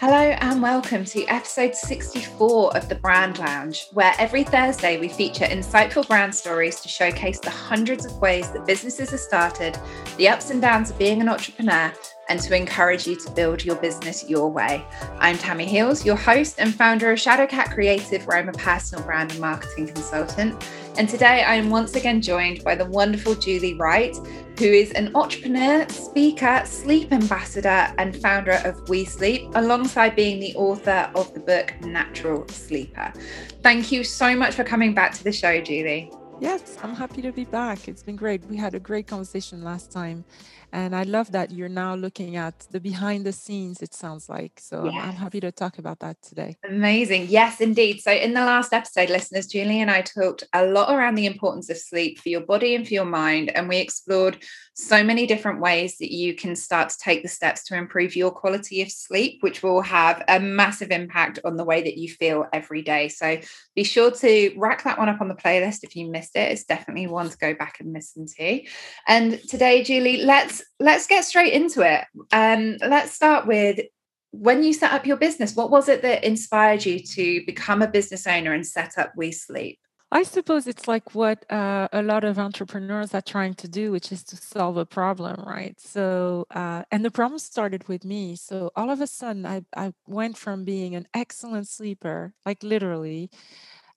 [0.00, 5.44] Hello and welcome to episode 64 of the Brand Lounge, where every Thursday we feature
[5.44, 9.76] insightful brand stories to showcase the hundreds of ways that businesses are started,
[10.16, 11.92] the ups and downs of being an entrepreneur,
[12.28, 14.84] and to encourage you to build your business your way.
[15.18, 19.32] I'm Tammi Heels, your host and founder of Shadowcat Creative, where I'm a personal brand
[19.32, 20.64] and marketing consultant.
[20.98, 24.16] And today I am once again joined by the wonderful Julie Wright,
[24.58, 31.08] who is an entrepreneur, speaker, sleep ambassador, and founder of WeSleep, alongside being the author
[31.14, 33.12] of the book Natural Sleeper.
[33.62, 36.10] Thank you so much for coming back to the show, Julie.
[36.40, 37.86] Yes, I'm happy to be back.
[37.86, 38.44] It's been great.
[38.46, 40.24] We had a great conversation last time
[40.72, 44.60] and I love that you're now looking at the behind the scenes, it sounds like.
[44.60, 44.94] So yes.
[44.94, 46.56] I'm, I'm, happy to talk about that today.
[46.64, 47.26] Amazing.
[47.28, 48.00] Yes, indeed.
[48.00, 51.70] So in the last episode, listeners, Julie and I talked a lot around the importance
[51.70, 53.50] of sleep for your body and for your mind.
[53.50, 54.38] And we explored
[54.78, 58.30] so many different ways that you can start to take the steps to improve your
[58.30, 62.46] quality of sleep, which will have a massive impact on the way that you feel
[62.52, 63.08] every day.
[63.08, 63.40] So
[63.74, 66.52] be sure to rack that one up on the playlist if you missed it.
[66.52, 68.62] It's definitely one to go back and listen to.
[69.08, 72.04] And today, Julie, let's let's get straight into it.
[72.30, 73.80] Um, let's start with
[74.30, 75.56] when you set up your business.
[75.56, 79.78] What was it that inspired you to become a business owner and set up WeSleep?
[80.10, 84.10] I suppose it's like what uh, a lot of entrepreneurs are trying to do, which
[84.10, 85.78] is to solve a problem, right?
[85.78, 88.34] So, uh, and the problem started with me.
[88.34, 93.30] So, all of a sudden, I, I went from being an excellent sleeper, like literally,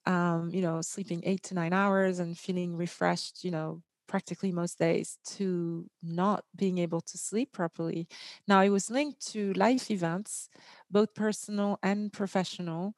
[0.06, 4.80] um, you know, sleeping eight to nine hours and feeling refreshed, you know, practically most
[4.80, 8.08] days to not being able to sleep properly.
[8.48, 10.50] Now, it was linked to life events,
[10.92, 12.96] both personal and professional.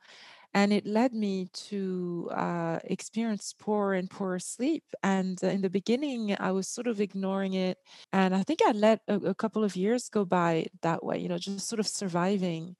[0.54, 4.84] And it led me to uh, experience poor and poorer sleep.
[5.02, 7.80] And in the beginning, I was sort of ignoring it.
[8.12, 11.28] And I think I let a, a couple of years go by that way, you
[11.28, 12.76] know, just sort of surviving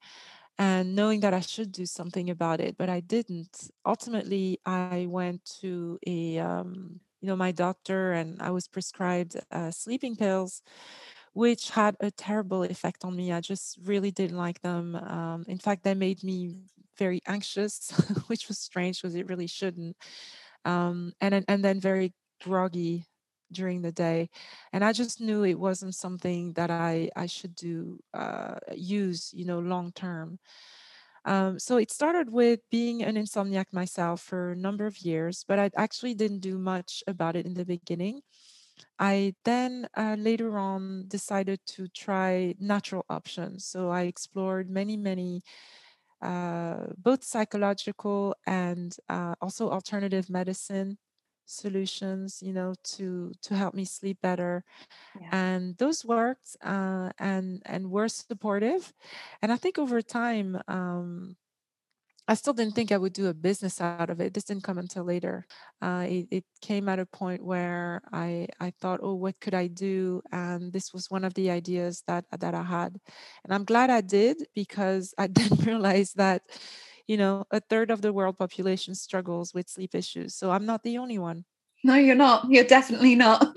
[0.58, 3.70] and knowing that I should do something about it, but I didn't.
[3.84, 9.70] Ultimately, I went to a um, you know my doctor and i was prescribed uh,
[9.70, 10.60] sleeping pills
[11.34, 15.58] which had a terrible effect on me i just really didn't like them um, in
[15.58, 16.56] fact they made me
[16.98, 17.90] very anxious
[18.28, 19.96] which was strange because it really shouldn't
[20.64, 23.06] um, and and then very groggy
[23.52, 24.28] during the day
[24.72, 29.44] and i just knew it wasn't something that i i should do uh, use you
[29.44, 30.38] know long term
[31.24, 35.58] um, so it started with being an insomniac myself for a number of years, but
[35.58, 38.20] I actually didn't do much about it in the beginning.
[38.98, 43.64] I then uh, later on decided to try natural options.
[43.66, 45.42] So I explored many, many
[46.22, 50.98] uh, both psychological and uh, also alternative medicine
[51.46, 54.64] solutions you know to to help me sleep better
[55.14, 55.32] yeah.
[55.32, 58.92] and those worked uh, and and were supportive
[59.42, 61.36] and i think over time um,
[62.26, 64.32] I still didn't think I would do a business out of it.
[64.32, 65.46] This didn't come until later.
[65.82, 69.66] Uh, it, it, came at a point where I I thought, oh, what could I
[69.66, 70.22] do?
[70.32, 72.98] And this was one of the ideas that that I had,
[73.44, 76.42] and I'm glad I did because I didn't realize that
[77.06, 80.34] you know, a third of the world population struggles with sleep issues.
[80.34, 81.44] So I'm not the only one.
[81.82, 82.46] No, you're not.
[82.48, 83.56] You're definitely not.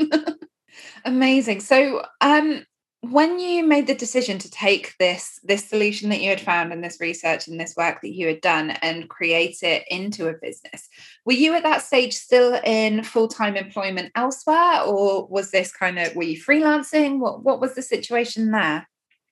[1.05, 1.61] Amazing.
[1.61, 2.65] So, um,
[3.01, 6.83] when you made the decision to take this this solution that you had found and
[6.83, 10.89] this research and this work that you had done and create it into a business
[11.23, 16.15] were you at that stage still in full-time employment elsewhere or was this kind of
[16.15, 17.19] were you freelancing?
[17.19, 18.87] What what was the situation there?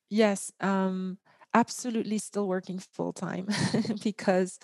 [0.10, 1.18] Yes um
[1.56, 3.48] absolutely still working full time
[4.04, 4.60] because,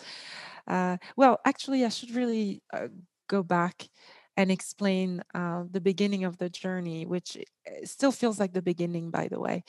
[0.67, 2.89] uh, well, actually, I should really uh,
[3.27, 3.87] go back
[4.37, 7.37] and explain uh, the beginning of the journey, which
[7.67, 9.63] eh, still feels like the beginning, by the way.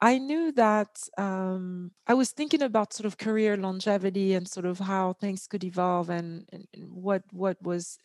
[0.00, 4.78] I knew that um, I was thinking about sort of career longevity and sort of
[4.78, 7.98] how things could evolve, and, and what what was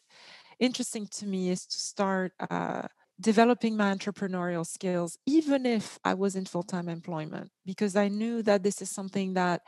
[0.59, 2.83] interesting to me is to start uh,
[3.19, 8.43] developing my entrepreneurial skills, even if I was in full time employment, because I knew
[8.43, 9.61] that this is something that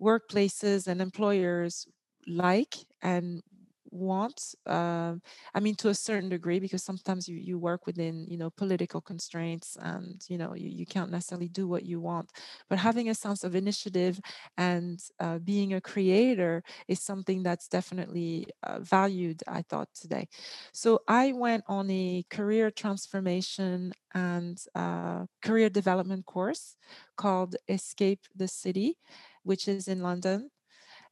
[0.00, 1.86] workplaces and employers
[2.26, 3.42] like and
[3.90, 5.20] want um,
[5.54, 9.00] i mean to a certain degree because sometimes you, you work within you know political
[9.00, 12.30] constraints and you know you, you can't necessarily do what you want.
[12.68, 14.20] But having a sense of initiative
[14.56, 20.28] and uh, being a creator is something that's definitely uh, valued i thought today.
[20.72, 26.76] So i went on a career transformation and uh, career development course
[27.16, 28.96] called escape the city
[29.42, 30.50] which is in london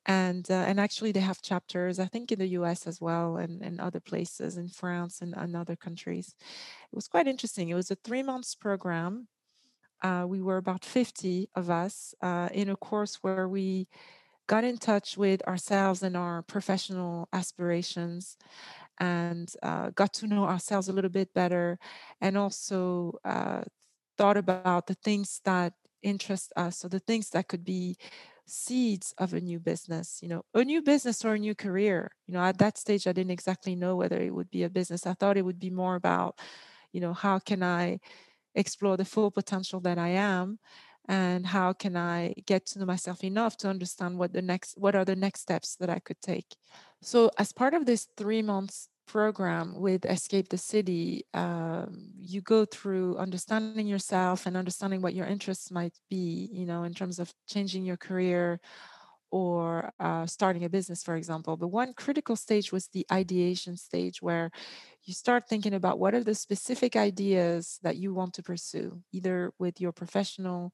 [0.09, 3.63] and uh, and actually they have chapters i think in the us as well and,
[3.63, 6.35] and other places in france and, and other countries.
[6.93, 7.69] It was quite interesting.
[7.69, 9.29] It was a three months program.
[10.03, 13.89] Uh, we were about 50 of us uh, in a course where we
[14.47, 18.37] got in touch with ourselves and our professional aspirations
[18.99, 21.79] and uh, got to know ourselves a little bit better
[22.21, 23.63] and also uh,
[24.17, 27.97] thought about the things that interest us or the things that could be
[28.49, 32.11] seeds of a new business you know a new business or a new career.
[32.27, 35.07] You know at that stage i didn't exactly know whether it would be a business.
[35.07, 36.39] I thought it would be more about
[36.93, 37.99] you know how can i
[38.55, 40.59] explore the full potential that i am
[41.09, 44.95] and how can i get to know myself enough to understand what the next what
[44.97, 46.57] are the next steps that i could take.
[47.03, 52.65] So as part of this three months program with escape the city um, you go
[52.65, 57.33] through understanding yourself and understanding what your interests might be you know in terms of
[57.49, 58.61] changing your career
[59.31, 61.57] or uh, starting a business, for example.
[61.57, 64.51] But one critical stage was the ideation stage, where
[65.05, 69.53] you start thinking about what are the specific ideas that you want to pursue, either
[69.59, 70.73] with your professional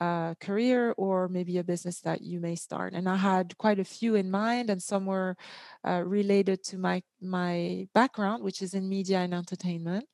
[0.00, 2.94] uh, career or maybe a business that you may start.
[2.94, 5.36] And I had quite a few in mind, and some were
[5.86, 10.06] uh, related to my my background, which is in media and entertainment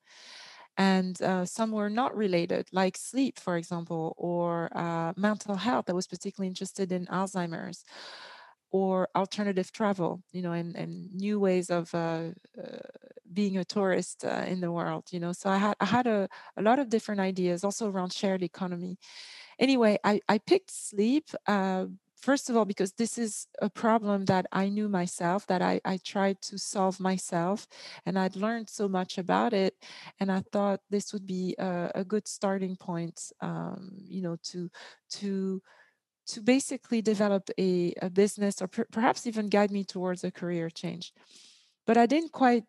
[0.78, 5.88] and uh, some were not related, like sleep, for example, or uh, mental health.
[5.88, 7.84] I was particularly interested in Alzheimer's
[8.70, 12.30] or alternative travel, you know, and, and new ways of uh,
[12.62, 12.78] uh
[13.32, 15.32] being a tourist uh, in the world, you know.
[15.32, 18.98] So I had I had a, a lot of different ideas also around shared economy.
[19.58, 21.86] Anyway, I, I picked sleep uh,
[22.16, 25.98] first of all because this is a problem that i knew myself that i, I
[25.98, 27.68] tried to solve myself
[28.04, 29.74] and i'd learned so much about it
[30.18, 34.70] and i thought this would be a, a good starting point um, you know to
[35.10, 35.62] to
[36.26, 40.68] to basically develop a, a business or per, perhaps even guide me towards a career
[40.70, 41.12] change.
[41.86, 42.64] But i didn't quite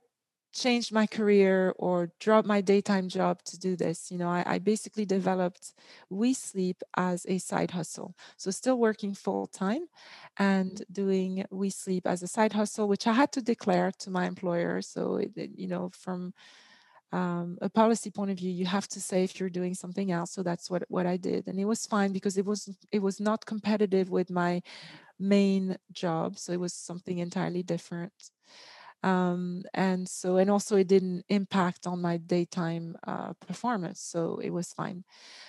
[0.53, 4.11] changed my career or dropped my daytime job to do this.
[4.11, 5.73] You know, I, I, basically developed
[6.11, 8.15] WeSleep as a side hustle.
[8.37, 9.87] So still working full time
[10.37, 14.81] and doing WeSleep as a side hustle, which I had to declare to my employer.
[14.81, 16.33] So, it, you know, from
[17.11, 20.31] um, a policy point of view, you have to say if you're doing something else.
[20.31, 23.19] So that's what what I did, and it was fine because it was it was
[23.19, 24.61] not competitive with my
[25.17, 26.37] main job.
[26.37, 28.11] So it was something entirely different
[29.03, 34.51] um, and so and also it didn't impact on my daytime uh, performance so it
[34.51, 35.03] was fine.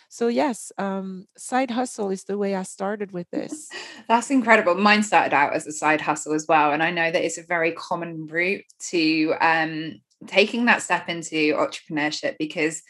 [0.09, 3.69] So yes um, side hustle is the way i started with this.
[4.09, 7.25] That's incredible mine started out as a side hustle as well and i know that
[7.25, 12.83] it's a very common route to um, taking that step into entrepreneurship because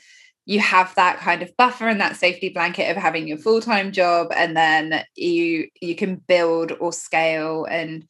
[0.48, 4.28] you have that kind of buffer and that safety blanket of having your full-time job
[4.34, 8.08] and then you you can build or scale and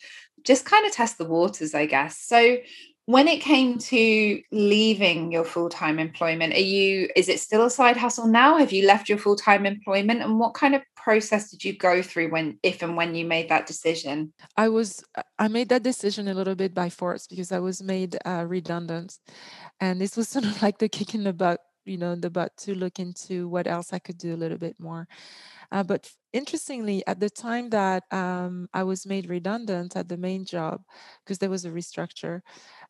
[0.48, 2.18] just kind of test the waters, I guess.
[2.18, 2.56] So
[3.04, 7.96] when it came to leaving your full-time employment, are you is it still a side
[7.96, 8.56] hustle now?
[8.56, 10.22] Have you left your full-time employment?
[10.22, 13.48] And what kind of process did you go through when if and when you made
[13.50, 14.32] that decision?
[14.56, 15.04] I was
[15.38, 19.18] I made that decision a little bit by force because I was made uh, redundant.
[19.80, 22.56] And this was sort of like the kick in the butt, you know, the butt
[22.58, 25.08] to look into what else I could do a little bit more.
[25.70, 30.44] Uh, but interestingly, at the time that um, I was made redundant at the main
[30.44, 30.82] job,
[31.24, 32.40] because there was a restructure,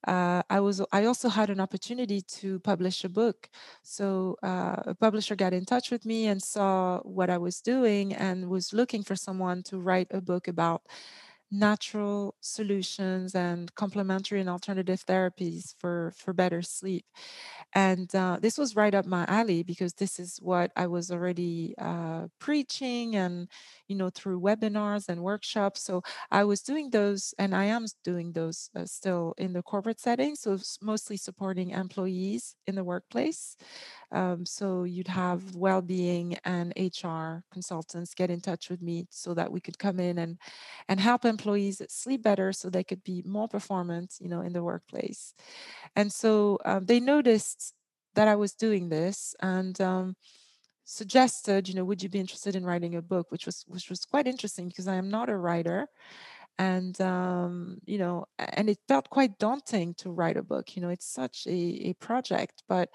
[0.06, 3.48] uh, I was I also had an opportunity to publish a book.
[3.82, 8.14] So uh, a publisher got in touch with me and saw what I was doing
[8.14, 10.82] and was looking for someone to write a book about
[11.50, 17.06] natural solutions and complementary and alternative therapies for for better sleep.
[17.74, 21.74] And uh, this was right up my alley because this is what i was already
[21.78, 23.48] uh, preaching and
[23.88, 25.82] you know through webinars and workshops.
[25.82, 30.00] So i was doing those and i am doing those uh, still in the corporate
[30.00, 30.34] setting.
[30.36, 33.56] So mostly supporting employees in the workplace.
[34.12, 39.52] Um, so you'd have well-being and hr consultants get in touch with me so that
[39.52, 40.38] we could come in and
[40.88, 44.62] and help employees sleep better so they could be more performant you know in the
[44.70, 45.34] workplace.
[45.96, 47.60] And so um, they noticed
[48.14, 50.06] that i was doing this and um,
[50.84, 54.04] suggested you know would you be interested in writing a book which was which was
[54.12, 55.80] quite interesting because i am not a writer.
[56.60, 60.88] And um, you know and it felt quite daunting to write a book you know
[60.96, 61.58] it's such a,
[61.90, 62.88] a project but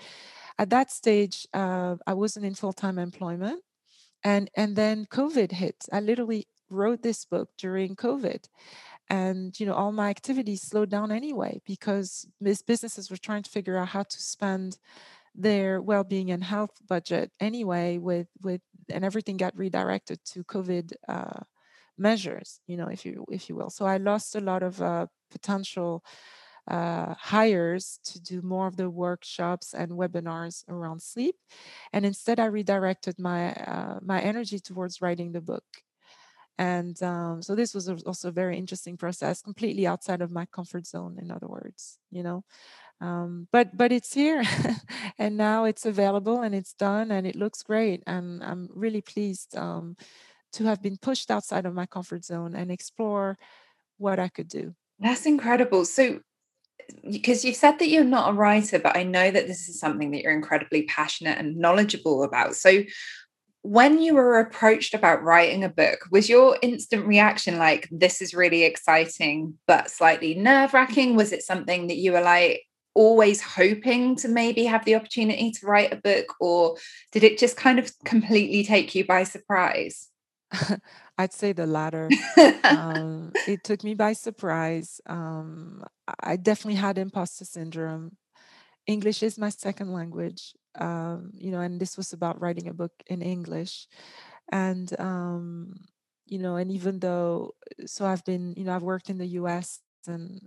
[0.59, 3.59] at that stage uh, i wasn't in full-time employment.
[4.23, 5.79] And and then covid hit.
[5.91, 8.45] I literally wrote this book during covid
[9.09, 12.27] and you know all my activities slowed down anyway because
[12.65, 14.77] businesses were trying to figure out how to spend
[15.35, 21.39] their well-being and health budget anyway with with and everything got redirected to covid uh,
[21.97, 25.05] measures you know if you if you will so i lost a lot of uh,
[25.31, 26.03] potential
[26.67, 31.35] uh, hires to do more of the workshops and webinars around sleep,
[31.91, 35.65] and instead I redirected my uh, my energy towards writing the book.
[36.57, 40.85] And um, so this was also a very interesting process, completely outside of my comfort
[40.85, 41.17] zone.
[41.19, 42.43] In other words, you know,
[43.01, 44.43] um, but but it's here,
[45.17, 48.03] and now it's available and it's done and it looks great.
[48.05, 49.97] And I'm really pleased um,
[50.53, 53.37] to have been pushed outside of my comfort zone and explore
[53.97, 54.75] what I could do.
[54.99, 55.85] That's incredible.
[55.85, 56.19] So
[57.09, 60.11] because you've said that you're not a writer, but I know that this is something
[60.11, 62.55] that you're incredibly passionate and knowledgeable about.
[62.55, 62.83] So,
[63.63, 68.33] when you were approached about writing a book, was your instant reaction like, this is
[68.33, 71.15] really exciting, but slightly nerve wracking?
[71.15, 75.65] Was it something that you were like, always hoping to maybe have the opportunity to
[75.65, 76.77] write a book, or
[77.11, 80.09] did it just kind of completely take you by surprise?
[81.17, 82.09] I'd say the latter.
[82.63, 84.99] um, it took me by surprise.
[85.07, 85.83] Um,
[86.19, 88.17] I definitely had imposter syndrome.
[88.85, 92.91] English is my second language, um, you know, and this was about writing a book
[93.07, 93.87] in English.
[94.51, 95.75] And, um,
[96.25, 97.53] you know, and even though,
[97.85, 100.41] so I've been, you know, I've worked in the US and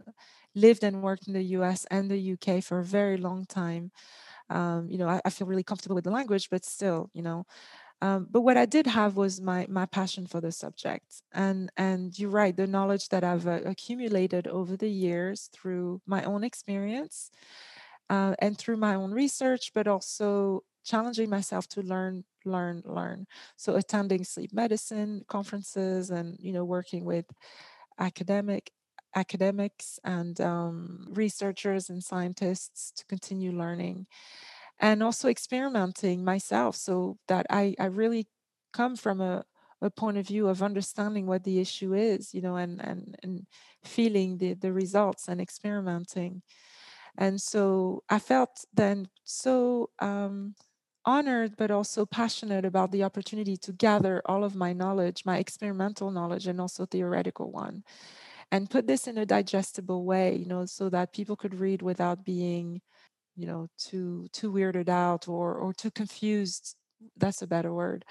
[0.54, 3.90] lived and worked in the US and the UK for a very long time.
[4.50, 7.44] Um, you know, I, I feel really comfortable with the language, but still, you know,
[8.02, 12.18] um, but what I did have was my my passion for the subject, and and
[12.18, 17.30] you're right, the knowledge that I've uh, accumulated over the years through my own experience
[18.10, 23.26] uh, and through my own research, but also challenging myself to learn, learn, learn.
[23.56, 27.26] So attending sleep medicine conferences, and you know, working with
[27.98, 28.70] academic
[29.14, 34.06] academics and um, researchers and scientists to continue learning
[34.80, 38.26] and also experimenting myself so that I, I really
[38.72, 39.44] come from a,
[39.80, 43.46] a point of view of understanding what the issue is, you know, and and and
[43.84, 46.42] feeling the the results and experimenting.
[47.18, 50.54] And so I felt then so um,
[51.04, 56.10] honored, but also passionate about the opportunity to gather all of my knowledge, my experimental
[56.10, 57.84] knowledge, and also theoretical one,
[58.52, 62.24] and put this in a digestible way, you know, so that people could read without
[62.24, 62.80] being
[63.36, 66.76] you know too too weirded out or or too confused
[67.16, 68.04] that's a better word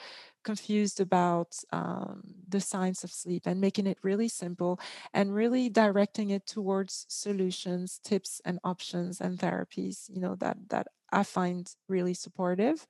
[0.45, 4.79] confused about um, the science of sleep and making it really simple
[5.13, 10.87] and really directing it towards solutions tips and options and therapies you know that that
[11.11, 12.87] i find really supportive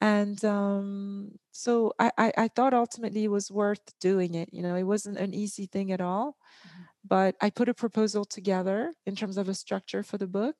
[0.00, 4.74] and um, so I, I, I thought ultimately it was worth doing it you know
[4.74, 6.36] it wasn't an easy thing at all
[6.66, 6.82] mm-hmm.
[7.06, 10.56] but i put a proposal together in terms of a structure for the book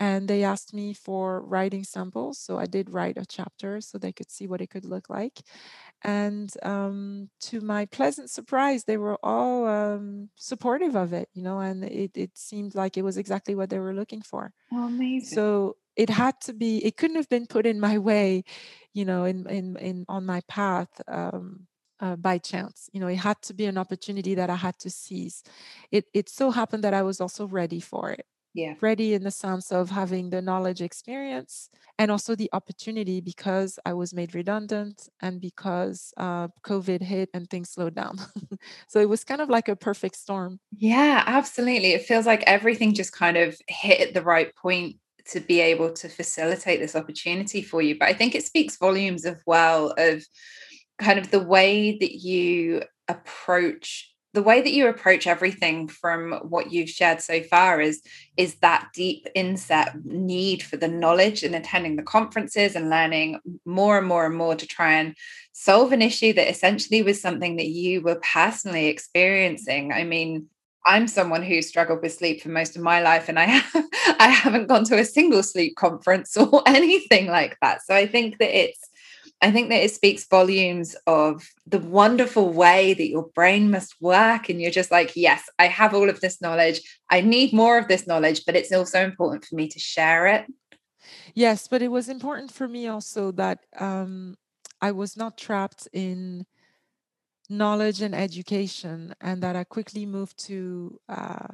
[0.00, 4.12] and they asked me for writing samples so i did write a chapter so they
[4.12, 5.42] could see what it could look like
[6.02, 11.58] and um, to my pleasant surprise they were all um, supportive of it you know
[11.60, 14.52] and it, it seemed like it was exactly what they were looking for.
[14.72, 15.34] Oh, amazing.
[15.34, 18.44] So it had to be it couldn't have been put in my way
[18.92, 21.66] you know in in, in on my path um,
[22.00, 24.90] uh, by chance you know it had to be an opportunity that i had to
[24.90, 25.42] seize.
[25.92, 28.74] It it so happened that i was also ready for it yeah.
[28.80, 31.68] ready in the sense of having the knowledge experience
[31.98, 37.50] and also the opportunity because i was made redundant and because uh, covid hit and
[37.50, 38.18] things slowed down.
[38.88, 40.60] So it was kind of like a perfect storm.
[40.76, 41.92] Yeah absolutely.
[41.92, 44.96] It feels like everything just kind of hit at the right point
[45.26, 49.24] to be able to facilitate this opportunity for you but i think it speaks volumes
[49.24, 50.22] of well of
[50.98, 56.72] kind of the way that you approach the way that you approach everything from what
[56.72, 58.02] you've shared so far is
[58.36, 63.96] is that deep inset need for the knowledge and attending the conferences and learning more
[63.96, 65.14] and more and more to try and
[65.52, 69.92] solve an issue that essentially was something that you were personally experiencing.
[69.92, 70.48] I mean
[70.86, 73.84] i'm someone who struggled with sleep for most of my life and i have,
[74.18, 77.80] i haven't gone to a single sleep conference or anything like that.
[77.86, 78.90] So i think that it's
[79.40, 84.48] I think that it speaks volumes of the wonderful way that your brain must work.
[84.48, 86.80] And you're just like, yes, I have all of this knowledge.
[87.10, 90.46] I need more of this knowledge, but it's also important for me to share it.
[91.34, 94.36] Yes, but it was important for me also that um,
[94.80, 96.46] I was not trapped in
[97.50, 101.48] knowledge and education, and that I quickly moved to uh,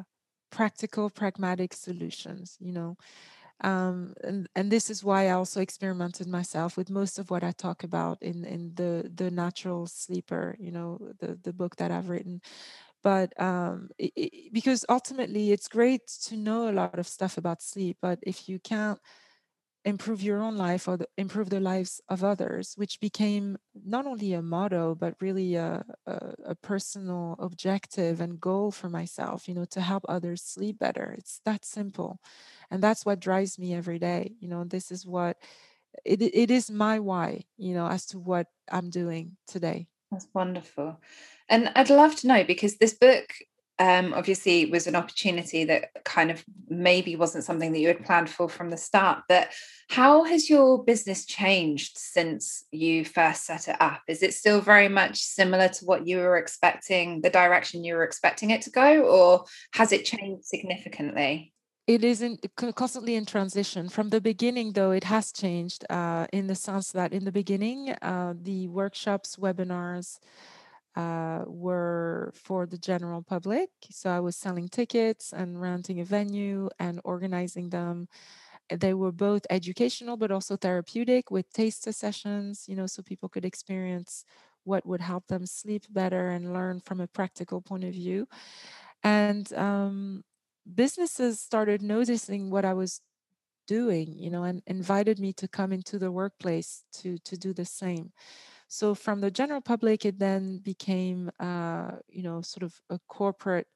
[0.50, 2.56] practical, pragmatic solutions.
[2.60, 2.96] You know,
[3.62, 7.52] um, and, and this is why I also experimented myself with most of what I
[7.52, 12.08] talk about in, in the the natural sleeper, you know, the the book that I've
[12.08, 12.40] written.
[13.02, 17.62] But um, it, it, because ultimately it's great to know a lot of stuff about
[17.62, 18.98] sleep, but if you can't
[19.84, 24.34] improve your own life or the, improve the lives of others, which became not only
[24.34, 29.64] a motto, but really a, a, a, personal objective and goal for myself, you know,
[29.64, 31.14] to help others sleep better.
[31.16, 32.20] It's that simple.
[32.70, 34.32] And that's what drives me every day.
[34.38, 35.38] You know, this is what
[36.04, 39.86] it, it is my why, you know, as to what I'm doing today.
[40.10, 41.00] That's wonderful.
[41.48, 43.26] And I'd love to know because this book
[43.80, 48.28] um, obviously was an opportunity that kind of maybe wasn't something that you had planned
[48.28, 49.22] for from the start.
[49.26, 49.48] But
[49.88, 54.02] how has your business changed since you first set it up?
[54.06, 58.04] Is it still very much similar to what you were expecting, the direction you were
[58.04, 61.54] expecting it to go, or has it changed significantly?
[61.86, 63.88] It is in, constantly in transition.
[63.88, 67.90] From the beginning, though, it has changed uh, in the sense that in the beginning,
[68.02, 70.18] uh, the workshops, webinars,
[70.96, 73.70] uh, were for the general public.
[73.90, 78.08] So I was selling tickets and renting a venue and organizing them.
[78.74, 83.44] They were both educational but also therapeutic with taster sessions, you know, so people could
[83.44, 84.24] experience
[84.64, 88.28] what would help them sleep better and learn from a practical point of view.
[89.02, 90.24] And um,
[90.72, 93.00] businesses started noticing what I was
[93.66, 97.64] doing, you know, and invited me to come into the workplace to to do the
[97.64, 98.12] same.
[98.70, 103.66] So from the general public, it then became, uh, you know, sort of a corporate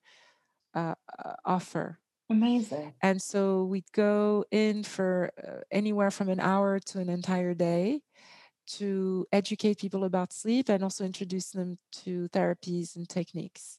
[0.74, 1.98] uh, uh, offer.
[2.30, 2.94] Amazing.
[3.02, 8.02] And so we'd go in for uh, anywhere from an hour to an entire day
[8.66, 13.78] to educate people about sleep and also introduce them to therapies and techniques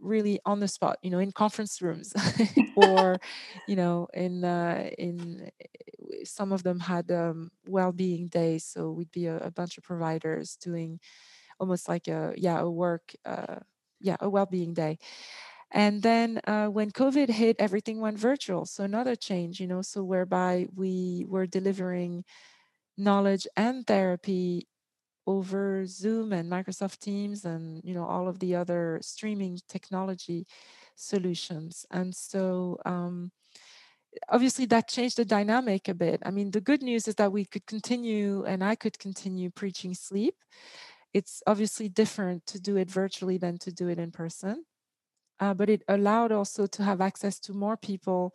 [0.00, 2.12] really on the spot you know in conference rooms
[2.76, 3.18] or
[3.66, 9.10] you know in uh, in eh, some of them had um, well-being days so we'd
[9.10, 11.00] be a, a, bunch of providers doing
[11.58, 13.56] almost like a yeah a work uh,
[14.00, 14.98] yeah a well-being day.
[15.70, 20.04] And then uh, when covid hit everything went virtual so another change you know so
[20.04, 22.24] whereby we were delivering
[22.96, 24.68] knowledge and therapy
[25.26, 30.46] over Zoom and Microsoft Teams and you know all of the other streaming technology
[30.96, 31.86] solutions.
[31.90, 33.32] And so um,
[34.28, 36.22] obviously that changed the dynamic a bit.
[36.24, 39.94] I mean, the good news is that we could continue and I could continue preaching
[39.94, 40.36] sleep.
[41.12, 44.64] It's obviously different to do it virtually than to do it in person.
[45.40, 48.34] Uh, but it allowed also to have access to more people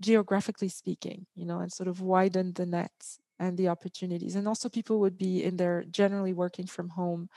[0.00, 2.90] geographically speaking you know and sort of widen the net
[3.38, 4.34] and the opportunities.
[4.36, 7.28] And also, people would be in there generally working from home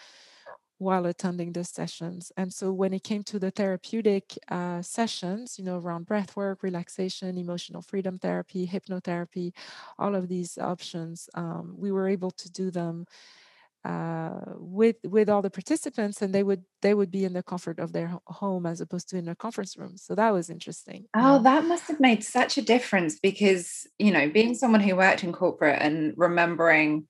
[0.78, 2.32] while attending the sessions.
[2.38, 6.64] And so, when it came to the therapeutic uh, sessions, you know, around breath work,
[6.64, 9.54] relaxation, emotional freedom therapy, hypnotherapy,
[10.00, 13.06] all of these options, um, we were able to do them
[13.84, 17.80] uh, with with all the participants and they would they would be in the comfort
[17.80, 19.98] of their home as opposed to in a conference room.
[19.98, 21.06] So that was interesting.
[21.16, 25.24] Oh that must have made such a difference because you know being someone who worked
[25.24, 27.08] in corporate and remembering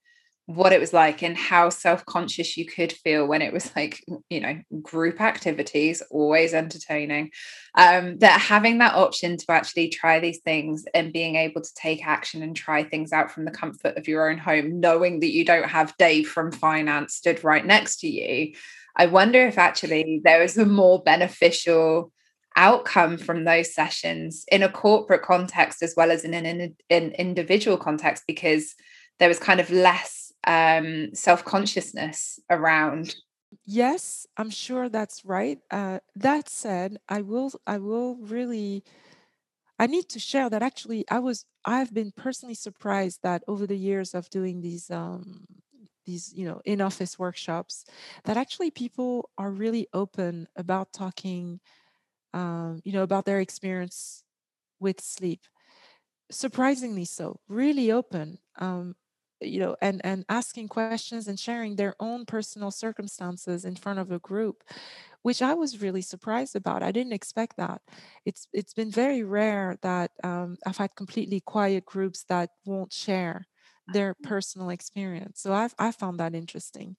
[0.56, 4.40] what it was like and how self-conscious you could feel when it was like you
[4.40, 7.32] know group activities always entertaining.
[7.76, 12.06] Um that having that option to actually try these things and being able to take
[12.06, 15.46] action and try things out from the comfort of your own home knowing that you
[15.46, 18.54] don't have Dave from finance stood right next to you
[18.96, 22.12] i wonder if actually there is a more beneficial
[22.56, 27.12] outcome from those sessions in a corporate context as well as in an, in an
[27.14, 28.76] individual context because
[29.20, 33.16] there was kind of less um, self consciousness around.
[33.66, 35.60] Yes, I'm sure that's right.
[35.70, 38.84] Uh, that said, I will I will really
[39.80, 43.78] I need to share that actually I was I've been personally surprised that over the
[43.78, 45.46] years of doing these um,
[46.06, 47.86] these you know in office workshops
[48.26, 51.62] that actually people are really open about talking
[52.34, 54.24] um, you know about their experience
[54.80, 55.42] with sleep
[56.32, 58.96] surprisingly so really open um,
[59.42, 64.12] you know and and asking questions and sharing their own personal circumstances in front of
[64.12, 64.64] a group
[65.24, 67.82] which i was really surprised about i didn't expect that.
[68.26, 73.48] It's it's been very rare that um, i've had completely quiet groups that won't share
[73.88, 76.98] their personal experience so i've i found that interesting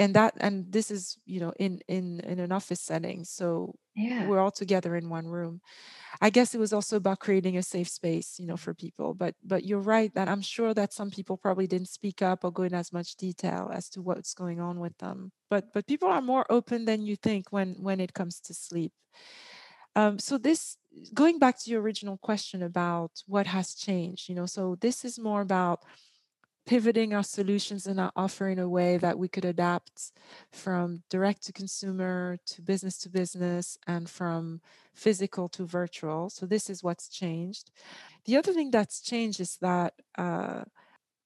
[0.00, 4.26] and that and this is you know in in in an office setting so yeah.
[4.26, 5.60] we're all together in one room
[6.20, 9.14] I guess it was also about creating a safe space, you know, for people.
[9.14, 12.52] But but you're right that I'm sure that some people probably didn't speak up or
[12.52, 15.32] go in as much detail as to what's going on with them.
[15.48, 18.92] But but people are more open than you think when when it comes to sleep.
[19.96, 20.76] Um, so this
[21.14, 25.18] going back to your original question about what has changed, you know, so this is
[25.18, 25.80] more about
[26.70, 30.12] pivoting our solutions and our offer in a way that we could adapt
[30.52, 34.60] from direct to consumer to business to business and from
[34.94, 36.30] physical to virtual.
[36.30, 37.72] So this is what's changed.
[38.24, 40.62] The other thing that's changed is that uh,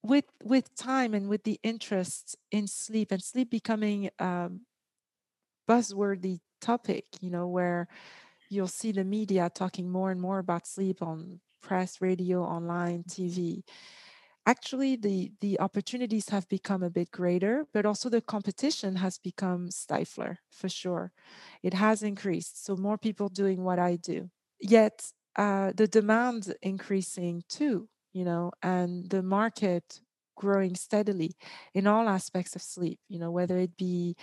[0.01, 4.61] with with time and with the interest in sleep and sleep becoming um,
[5.69, 7.87] buzzworthy topic, you know, where
[8.49, 13.61] you'll see the media talking more and more about sleep on press, radio, online, TV
[14.45, 19.69] actually the the opportunities have become a bit greater but also the competition has become
[19.69, 21.11] stifler for sure.
[21.63, 24.29] It has increased so more people doing what i do.
[24.59, 29.99] Yet uh, the demand increasing too you know and the market
[30.37, 31.31] growing steadily
[31.73, 34.15] in all aspects of sleep you know whether it be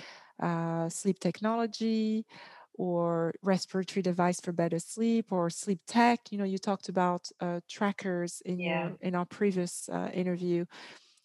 [0.42, 2.26] uh, sleep technology
[2.74, 7.60] or respiratory device for better sleep or sleep tech you know you talked about uh,
[7.68, 8.88] trackers in yeah.
[8.88, 10.64] your in our previous uh, interview.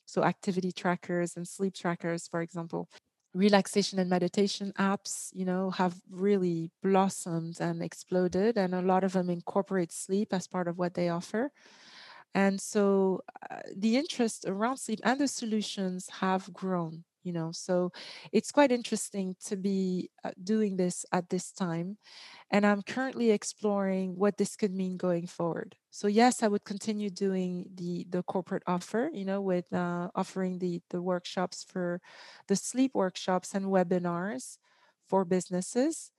[0.05, 2.89] So activity trackers and sleep trackers for example.
[3.33, 9.13] Relaxation and meditation apps you know have really blossomed and exploded and a lot of
[9.13, 11.51] them incorporate sleep as part of what they offer.
[12.33, 17.91] And so uh, the interest around sleep and the solutions have grown you know so
[18.31, 21.97] it's quite interesting to be uh, doing this at this time
[22.51, 25.75] and i'm currently exploring what this could mean going forward.
[25.91, 30.59] So yes i would continue doing the the corporate offer you know with uh, offering
[30.59, 32.01] the the workshops for
[32.47, 34.57] the sleep workshops and webinars
[35.09, 36.11] for businesses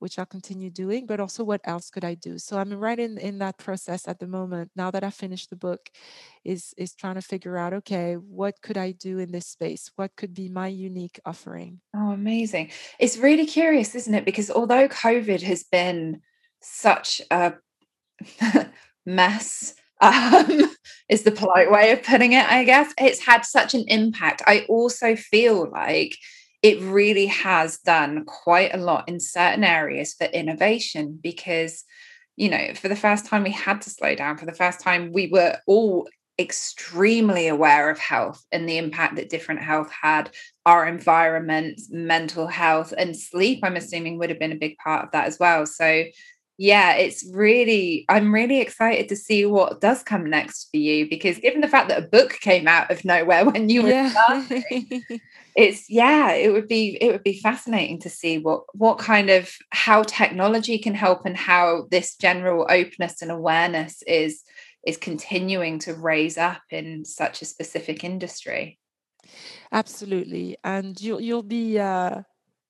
[0.00, 2.38] which I'll continue doing, but also what else could I do?
[2.38, 4.72] So I'm right in, in that process at the moment.
[4.74, 5.90] Now that I finished the book,
[6.44, 9.90] is is trying to figure out, okay, what could I do in this space?
[9.96, 11.80] What could be my unique offering?
[11.94, 12.70] Oh, amazing.
[12.98, 14.24] It's really curious, isn't it?
[14.24, 16.22] Because although COVID has been
[16.60, 17.54] such a
[19.06, 20.74] mess, um,
[21.08, 24.42] is the polite way of putting it, I guess, it's had such an impact.
[24.46, 26.16] I also feel like
[26.62, 31.84] it really has done quite a lot in certain areas for innovation because
[32.36, 35.12] you know for the first time we had to slow down for the first time
[35.12, 40.30] we were all extremely aware of health and the impact that different health had
[40.64, 45.10] our environment mental health and sleep i'm assuming would have been a big part of
[45.10, 46.04] that as well so
[46.56, 51.38] yeah it's really i'm really excited to see what does come next for you because
[51.38, 54.10] given the fact that a book came out of nowhere when you were yeah.
[54.10, 55.20] starting
[55.56, 59.50] it's yeah it would be it would be fascinating to see what what kind of
[59.70, 64.42] how technology can help and how this general openness and awareness is
[64.86, 68.78] is continuing to raise up in such a specific industry.
[69.72, 70.56] Absolutely.
[70.64, 72.22] And you'll you'll be uh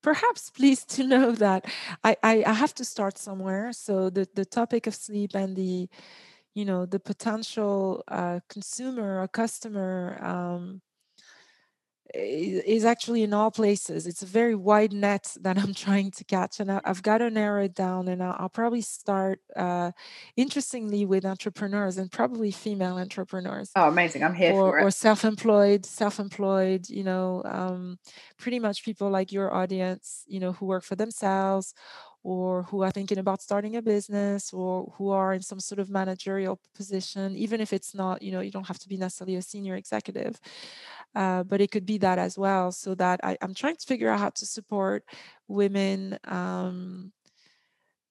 [0.02, 1.66] perhaps pleased to know that
[2.04, 3.72] I, I, I have to start somewhere.
[3.72, 5.88] So the the topic of sleep and the
[6.54, 10.82] you know the potential uh, consumer or customer um,
[12.14, 14.06] is actually in all places.
[14.06, 17.30] It's a very wide net that I'm trying to catch, and I, have got to
[17.30, 18.08] narrow it down.
[18.08, 19.92] And I'll, I'll probably start, uh,
[20.36, 23.70] interestingly, with entrepreneurs and probably female entrepreneurs.
[23.76, 24.24] Oh, amazing!
[24.24, 24.84] I'm here or, for it.
[24.84, 26.88] Or self-employed, self-employed.
[26.88, 27.98] You know, um,
[28.38, 30.24] pretty much people like your audience.
[30.26, 31.74] You know, who work for themselves,
[32.22, 35.88] or who are thinking about starting a business or who are in some sort of
[35.88, 39.42] managerial position even if it's not you know you don't have to be necessarily a
[39.42, 40.38] senior executive
[41.14, 42.72] uh, but it could be that as well.
[42.72, 45.04] So that I, am trying to figure out how to support
[45.48, 47.12] women um,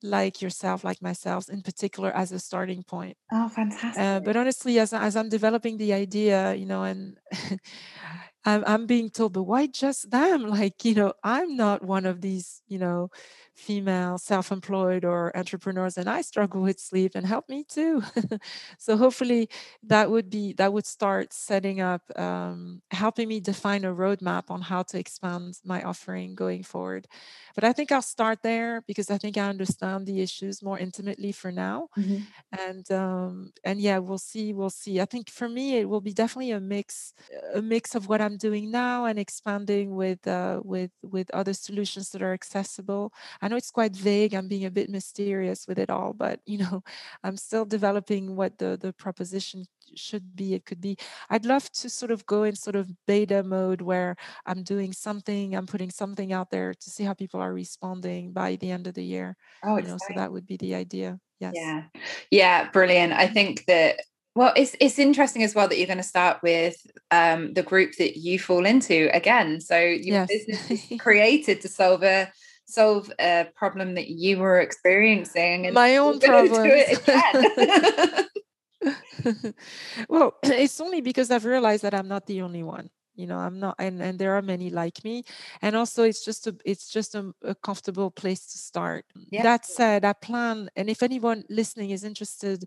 [0.02, 3.18] like yourself, like myself, in particular, as a starting point.
[3.32, 4.02] Oh, fantastic!
[4.02, 7.18] Uh, but honestly, as as I'm developing the idea, you know, and
[8.46, 10.44] I'm, I'm being told, but why just them?
[10.50, 13.10] Like, you know, I'm not one of these, you know,
[13.60, 18.02] female self-employed or entrepreneurs and i struggle with sleep and help me too.
[18.78, 19.50] So hopefully
[19.84, 24.62] that would be that would start setting up um, helping me define a roadmap on
[24.62, 27.08] how to expand my offering going forward.
[27.56, 31.32] But i think i'll start there because i think i understand the issues more intimately
[31.32, 31.90] for now.
[31.98, 32.20] Mm-hmm.
[32.68, 35.02] and um, and yeah we'll see we'll see.
[35.02, 37.14] I think for me it will be definitely a mix
[37.54, 42.10] a mix of what i'm doing now and expanding with uh, with with other solutions
[42.12, 43.14] that are accessible.
[43.42, 44.34] I know it's quite vague.
[44.34, 46.84] I'm being a bit mysterious with it all, but you know,
[47.24, 50.54] I'm still developing what the the proposition should be.
[50.54, 50.98] It could be.
[51.30, 55.56] I'd love to sort of go in sort of beta mode where I'm doing something,
[55.56, 58.94] I'm putting something out there to see how people are responding by the end of
[58.94, 59.36] the year.
[59.64, 61.20] Oh, you know, so that would be the idea.
[61.40, 61.54] Yes.
[61.56, 61.84] Yeah.
[62.32, 62.70] Yeah.
[62.72, 63.14] Brilliant.
[63.14, 64.00] I think that
[64.36, 66.76] well, it's it's interesting as well that you're going to start with
[67.12, 69.60] um, the group that you fall into again.
[69.60, 70.30] So your yes.
[70.30, 72.32] business is created to solve a
[72.70, 76.72] solve a problem that you were experiencing my own problem
[80.10, 83.60] well, it's only because I've realized that I'm not the only one you know i'm
[83.60, 85.24] not and and there are many like me
[85.62, 89.44] and also it's just a it's just a, a comfortable place to start yeah.
[89.44, 92.66] that said i plan and if anyone listening is interested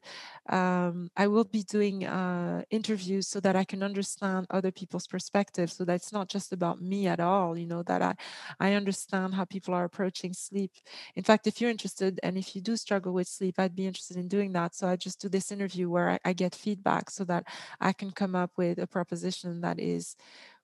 [0.50, 5.72] um, i will be doing uh, interviews so that i can understand other people's perspectives
[5.72, 8.14] so that it's not just about me at all you know that i
[8.60, 10.72] i understand how people are approaching sleep
[11.16, 14.18] in fact if you're interested and if you do struggle with sleep i'd be interested
[14.18, 17.24] in doing that so i just do this interview where I, I get feedback so
[17.24, 17.44] that
[17.80, 20.16] i can come up with a proposition that is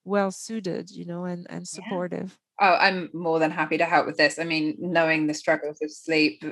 [0.08, 2.36] well suited you know and and supportive.
[2.60, 2.70] Yeah.
[2.70, 4.38] oh i'm more than happy to help with this.
[4.38, 6.44] I mean knowing the struggles of sleep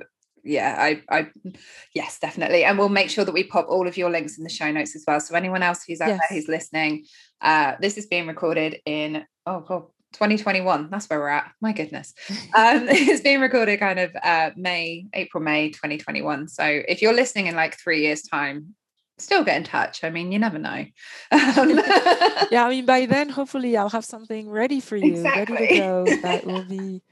[0.45, 1.27] yeah i i
[1.95, 2.65] yes definitely.
[2.65, 4.95] And we'll make sure that we pop all of your links in the show notes
[4.95, 5.21] as well.
[5.21, 6.21] So anyone else who's out yes.
[6.21, 7.07] there who's listening
[7.41, 11.51] uh this is being recorded in oh god 2021 that's where we're at.
[11.61, 12.15] My goodness.
[12.55, 17.49] Um it's being recorded kind of uh may april may 2021 so if you're listening
[17.49, 18.75] in like three years time
[19.19, 20.05] still get in touch.
[20.05, 20.85] I mean, you never know.
[22.51, 25.57] Yeah, I mean, by then, hopefully, I'll have something ready for you, exactly.
[25.57, 27.03] ready to go that will be,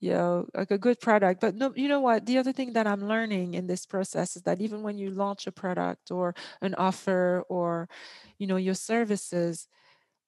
[0.00, 1.40] you know, like a good product.
[1.40, 2.26] But no, you know what?
[2.26, 5.46] The other thing that I'm learning in this process is that even when you launch
[5.46, 7.88] a product or an offer or,
[8.38, 9.68] you know, your services,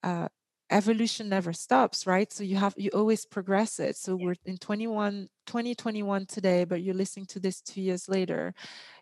[0.03, 0.29] uh,
[0.71, 5.27] evolution never stops right so you have you always progress it so we're in 21
[5.47, 8.53] 2021 today but you're listening to this two years later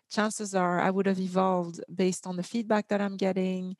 [0.09, 3.75] chances are I would have evolved based on the feedback that I'm getting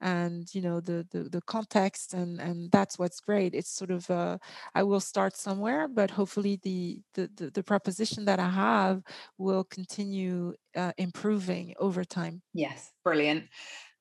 [0.00, 3.54] and you know the the, the context and and that's what's great.
[3.54, 4.38] It's sort of uh,
[4.74, 9.02] I will start somewhere but hopefully the, the the, the proposition that I have
[9.38, 12.42] will continue uh, improving over time.
[12.54, 13.44] Yes brilliant.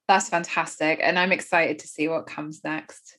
[0.08, 3.18] That's fantastic and I'm excited to see what comes next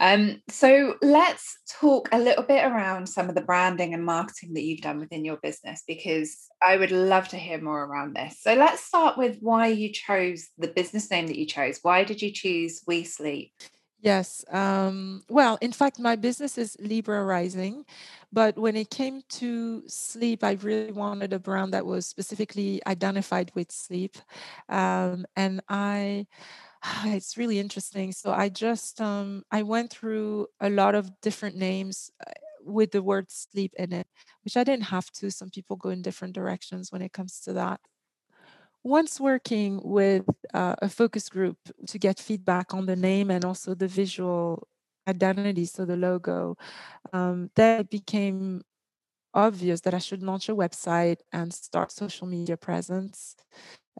[0.00, 4.64] um, so let's talk a little bit around some of the branding and marketing that
[4.64, 8.40] you've done within your business because I would love to hear more around this.
[8.40, 11.78] So let's start with why you chose the business name that you chose.
[11.82, 13.52] Why did you choose WeSleep?
[14.00, 14.44] Yes.
[14.50, 17.86] Um, well, in fact, my business is Libra Rising,
[18.30, 23.50] but when it came to sleep, I really wanted a brand that was specifically identified
[23.54, 24.18] with sleep,
[24.68, 26.26] um, and I
[27.04, 28.12] it's really interesting.
[28.12, 32.32] So I just um, I went through a lot of different names uh,
[32.64, 34.06] with the word sleep in it,
[34.44, 35.30] which I didn't have to.
[35.30, 37.80] Some people go in different directions when it comes to that.
[38.82, 43.74] Once working with uh, a focus group to get feedback on the name and also
[43.74, 44.68] the visual
[45.08, 46.56] identity, so the logo,
[47.12, 47.50] um,
[47.90, 48.62] became
[49.34, 53.36] obvious that I should launch a website and start social media presence,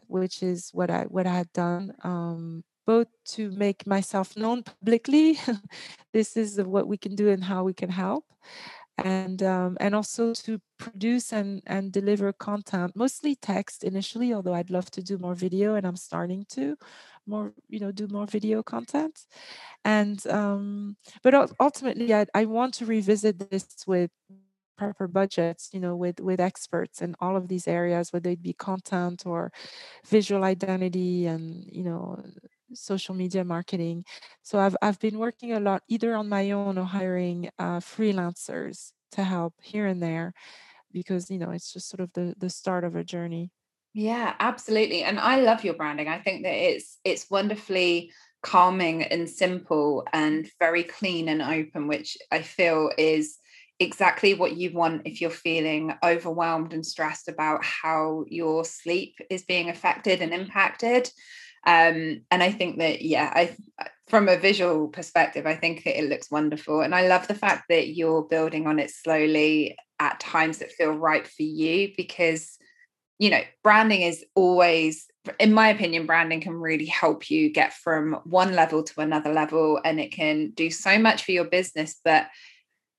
[0.07, 1.93] which is what I what I had done.
[2.03, 5.39] Um, both to make myself known publicly.
[6.13, 8.25] this is what we can do and how we can help.
[8.97, 14.33] And um, and also to produce and and deliver content, mostly text initially.
[14.33, 16.77] Although I'd love to do more video, and I'm starting to
[17.27, 19.25] more you know do more video content.
[19.83, 24.11] And um, but ultimately, I I want to revisit this with
[24.77, 28.53] proper budgets you know with with experts in all of these areas whether it be
[28.53, 29.51] content or
[30.05, 32.21] visual identity and you know
[32.73, 34.05] social media marketing.
[34.43, 38.91] So I've I've been working a lot either on my own or hiring uh, freelancers
[39.11, 40.33] to help here and there,
[40.91, 43.51] because you know it's just sort of the the start of a journey.
[43.93, 45.03] Yeah, absolutely.
[45.03, 46.07] And I love your branding.
[46.07, 48.11] I think that it's it's wonderfully
[48.43, 53.37] calming and simple and very clean and open, which I feel is
[53.79, 59.43] exactly what you want if you're feeling overwhelmed and stressed about how your sleep is
[59.43, 61.09] being affected and impacted
[61.65, 63.55] um, and I think that, yeah, I
[64.07, 66.81] from a visual perspective, I think it looks wonderful.
[66.81, 70.91] And I love the fact that you're building on it slowly at times that feel
[70.91, 72.57] right for you because,
[73.17, 75.07] you know, branding is always,
[75.39, 79.79] in my opinion, branding can really help you get from one level to another level
[79.83, 81.99] and it can do so much for your business.
[82.05, 82.27] But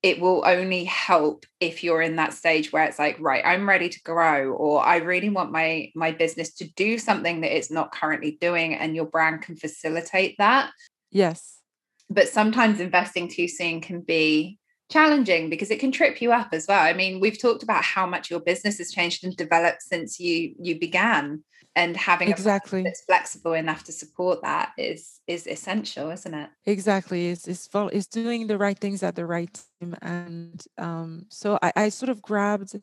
[0.07, 3.88] it will only help if you're in that stage where it's like right i'm ready
[3.88, 7.92] to grow or i really want my my business to do something that it's not
[7.92, 10.71] currently doing and your brand can facilitate that.
[11.11, 11.59] Yes.
[12.09, 14.59] But sometimes investing too soon can be
[14.90, 16.83] challenging because it can trip you up as well.
[16.83, 20.55] I mean we've talked about how much your business has changed and developed since you
[20.61, 21.42] you began
[21.77, 22.83] and having exactly.
[22.83, 26.51] that's flexible enough to support that is is essential isn't it?
[26.65, 31.59] Exactly it's it's, it's doing the right things at the right time and um, so
[31.62, 32.75] I, I sort of grabbed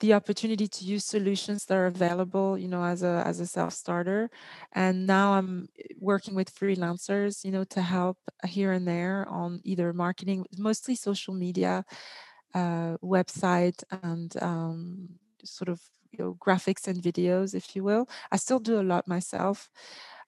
[0.00, 4.30] the opportunity to use solutions that are available you know as a as a self-starter
[4.72, 9.60] and now i'm eh, working with freelancers you know to help here and there on
[9.64, 11.84] either marketing mostly social media
[12.54, 15.08] uh, website and um,
[15.44, 15.80] sort of
[16.18, 18.08] you know graphics and videos if you will.
[18.32, 19.70] I still do a lot myself.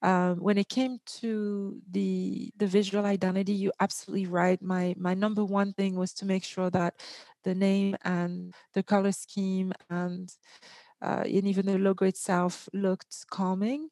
[0.01, 4.61] Um, when it came to the the visual identity you're absolutely right.
[4.61, 6.95] My my number one thing was to make sure that
[7.43, 10.33] the name and the color scheme and
[11.01, 13.89] uh, and even the logo itself looked calming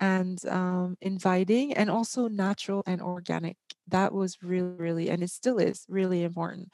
[0.00, 3.56] and um, inviting and also natural and organic.
[3.88, 6.70] That was really really and it still is really important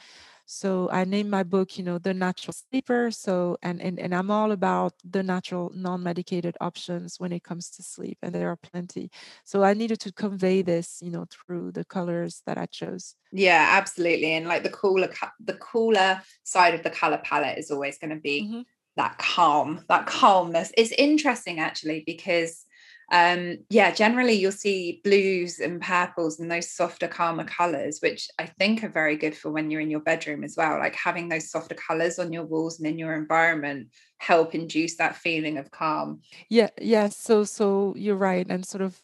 [0.47, 3.11] so i named my book you know the natural sleeper.
[3.11, 7.83] So and and, and i'm all about the natural non-medicated options when it comes to
[7.83, 9.11] sleep and there are plenty.
[9.45, 13.17] So i needed to convey this you know through the colors that i chose.
[13.33, 17.99] Yeah absolutely and like the cooler the cooler side of the color palette is always
[17.99, 18.61] going to be mm-hmm.
[18.97, 20.73] that calm that calmness.
[20.77, 22.66] It's interesting actually because
[23.13, 28.47] um yeah generally you'll see blues and purples and those softer calmer colors which i
[28.47, 30.79] think are very good for when you're in your bedroom as well.
[30.79, 33.89] Like having those softer colors on your walls and in your environment
[34.19, 36.21] help induce that feeling of calm.
[36.49, 39.01] Yeah yeah so so you're right and sort of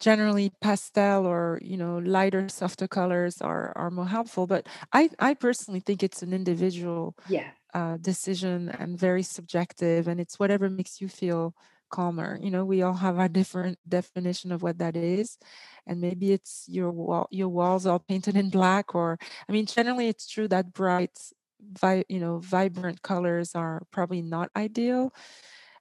[0.00, 5.32] generally pastel or you know lighter softer colors are are more helpful but i i
[5.34, 7.50] personally think it's an individual yeah.
[7.72, 11.54] uh, decision and very subjective and it's whatever makes you feel
[11.92, 15.38] calmer you know we all have our different definition of what that is
[15.86, 20.08] and maybe it's your wall your walls all painted in black or i mean generally
[20.08, 21.16] it's true that bright
[21.62, 25.14] vi- you know vibrant colors are probably not ideal.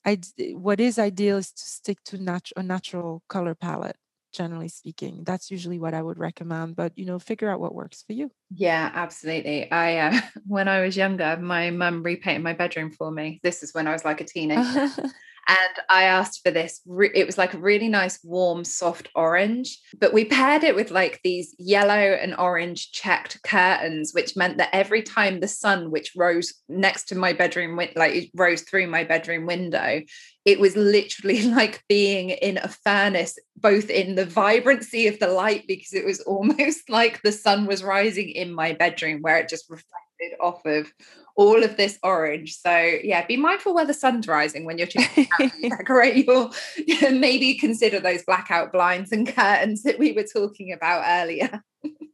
[0.04, 0.19] I,
[0.54, 3.97] what is ideal is to stick to nat- a natural color palette
[4.34, 5.24] generally speaking.
[5.24, 8.32] That's usually what i would recommend but you know figure out what works for you.
[8.56, 9.71] Yeah absolutely.
[9.71, 13.39] I uh, when i was younger my mum repainted my bedroom for me.
[13.43, 14.89] This is when i was like a teenager
[15.47, 16.82] and I asked for this.
[17.13, 21.19] It was like a really nice, warm, soft orange, but we paired it with like
[21.23, 26.54] these yellow and orange checked curtains, which meant that every time the sun, which rose
[26.69, 30.01] next to my bedroom, like it rose through my bedroom window,
[30.45, 35.65] it was literally like being in a furnace, both in the vibrancy of the light,
[35.67, 39.69] because it was almost like the sun was rising in my bedroom, where it just
[39.69, 40.91] reflected off of
[41.36, 42.56] all of this orange.
[42.58, 46.50] So yeah, be mindful where the sun's rising when you're choosing to decorate your
[47.12, 51.63] maybe consider those blackout blinds and curtains that we were talking about earlier.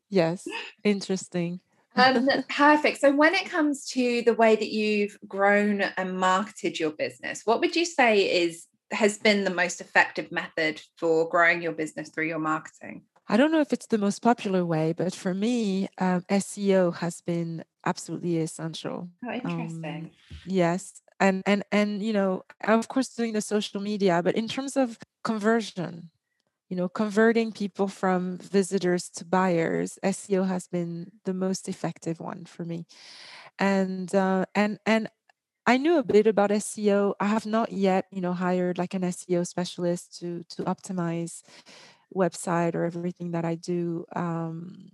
[0.10, 0.48] yes,
[0.84, 1.60] interesting.
[1.96, 3.00] um, perfect.
[3.00, 7.60] So, when it comes to the way that you've grown and marketed your business, what
[7.60, 12.28] would you say is has been the most effective method for growing your business through
[12.28, 13.04] your marketing?
[13.28, 17.22] I don't know if it's the most popular way, but for me, um, SEO has
[17.22, 19.10] been absolutely essential.
[19.26, 20.10] Oh, interesting.
[20.10, 20.12] Um,
[20.46, 24.78] yes, and and and you know, of course, doing the social media, but in terms
[24.78, 26.10] of conversion,
[26.70, 32.46] you know, converting people from visitors to buyers, SEO has been the most effective one
[32.46, 32.88] for me,
[33.60, 35.10] and uh, and and
[35.68, 37.16] I knew a bit about SEO.
[37.20, 41.44] I have not yet, you know, hired like an SEO specialist to to optimize
[42.16, 44.92] website or everything that I do um,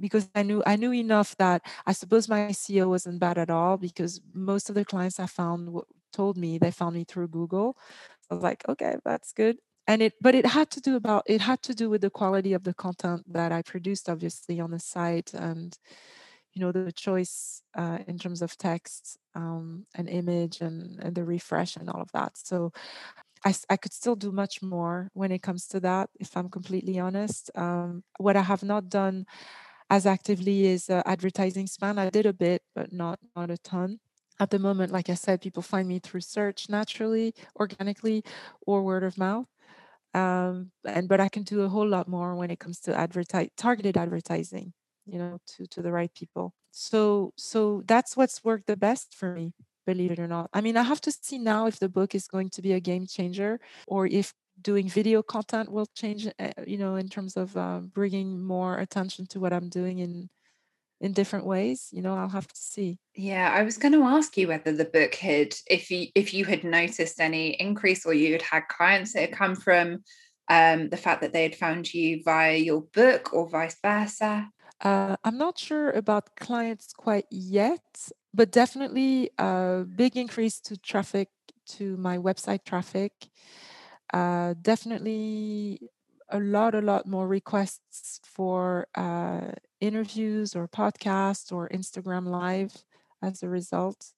[0.00, 3.76] because I knew I knew enough that I suppose my SEO wasn't bad at all
[3.76, 5.80] because most of the clients I found
[6.12, 7.76] told me they found me through Google.
[8.22, 9.58] So I was like, okay, that's good.
[9.86, 12.52] And it, but it had to do about it had to do with the quality
[12.52, 15.76] of the content that I produced, obviously on the site, and
[16.52, 21.24] you know the choice uh, in terms of text um, and image and and the
[21.24, 22.32] refresh and all of that.
[22.36, 22.72] So
[23.44, 26.98] I, I could still do much more when it comes to that, if I'm completely
[26.98, 27.50] honest.
[27.54, 29.26] Um, what I have not done
[29.90, 32.00] as actively is uh, advertising spend.
[32.00, 34.00] I did a bit, but not not a ton.
[34.40, 38.24] At the moment, like I said, people find me through search naturally, organically,
[38.66, 39.46] or word of mouth.
[40.14, 43.50] Um, and but I can do a whole lot more when it comes to advertise
[43.56, 44.72] targeted advertising,
[45.06, 46.54] you know, to to the right people.
[46.70, 49.52] So so that's what's worked the best for me
[49.90, 50.46] believe it or not.
[50.58, 52.86] I mean, I have to see now if the book is going to be a
[52.90, 53.52] game changer
[53.86, 54.26] or if
[54.70, 59.22] doing video content will change, uh, you know, in terms of uh, bringing more attention
[59.32, 60.12] to what I'm doing in
[61.00, 62.98] in different ways you know i'll have to see.
[63.14, 66.44] Yeah i was going to ask you whether the book had if you if you
[66.44, 69.86] had noticed any increase or you had had clients that had come from
[70.50, 74.48] um, the fact that they had found you via your book or vice versa?
[74.88, 77.86] Uh, i'm not sure about clients quite yet
[78.38, 81.28] but definitely a big increase to traffic
[81.66, 83.12] to my website traffic.
[84.14, 85.80] Uh, definitely
[86.28, 92.84] a lot, a lot more requests for uh, interviews or podcasts or Instagram Live
[93.20, 94.12] as a result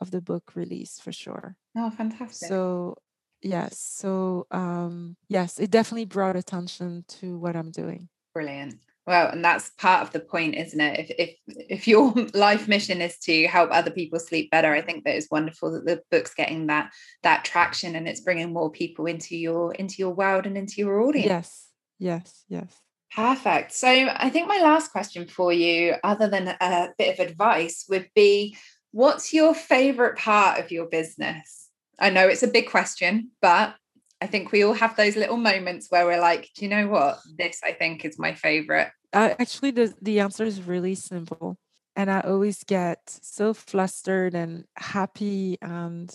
[0.00, 1.56] of the book release for sure.
[1.76, 2.48] Oh, fantastic.
[2.48, 2.96] So,
[3.42, 3.78] yes.
[3.78, 8.08] So, um, yes, it definitely brought attention to what I'm doing.
[8.32, 8.80] Brilliant.
[9.06, 11.00] Well, and that's part of the point, isn't it?
[11.00, 15.04] If if if your life mission is to help other people sleep better, I think
[15.04, 16.90] that it's wonderful that the book's getting that
[17.22, 21.00] that traction and it's bringing more people into your into your world and into your
[21.02, 21.26] audience.
[21.26, 22.80] Yes, yes, yes.
[23.14, 23.72] Perfect.
[23.72, 28.08] So I think my last question for you, other than a bit of advice, would
[28.14, 28.56] be
[28.90, 31.68] what's your favorite part of your business?
[31.98, 33.76] I know it's a big question, but
[34.24, 37.18] I think we all have those little moments where we're like, do you know what?
[37.36, 38.90] This I think is my favorite.
[39.12, 41.58] Uh, actually, the, the answer is really simple.
[41.94, 46.10] And I always get so flustered and happy and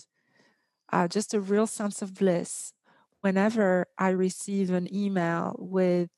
[0.92, 2.72] uh, just a real sense of bliss
[3.20, 6.10] whenever I receive an email with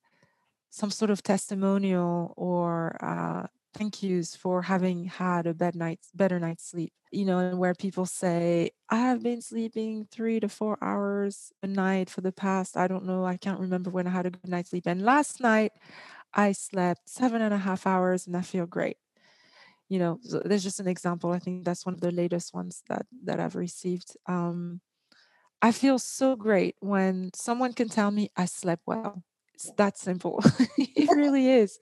[0.70, 5.74] some sort of testimonial or uh, thank yous for having had a bad
[6.14, 6.92] better night's sleep.
[7.10, 11.66] You know, and where people say, I have been sleeping three to four hours a
[11.66, 14.48] night for the past, I don't know, I can't remember when I had a good
[14.48, 14.86] night's sleep.
[14.86, 15.72] And last night
[16.34, 18.98] I slept seven and a half hours and I feel great.
[19.88, 21.32] You know, so there's just an example.
[21.32, 24.16] I think that's one of the latest ones that that I've received.
[24.26, 24.80] Um,
[25.62, 29.22] I feel so great when someone can tell me I slept well
[29.54, 30.42] it's that simple.
[30.78, 31.78] it really is.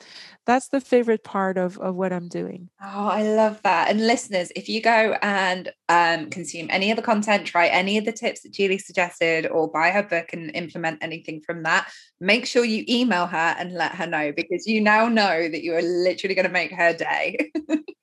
[0.47, 2.69] That's the favorite part of, of what I'm doing.
[2.83, 3.91] Oh, I love that.
[3.91, 8.05] And listeners, if you go and um, consume any of the content, try any of
[8.05, 11.91] the tips that Julie suggested, or buy her book and implement anything from that,
[12.21, 15.75] make sure you email her and let her know because you now know that you
[15.75, 17.51] are literally going to make her day.